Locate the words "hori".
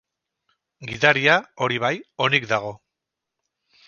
1.65-1.77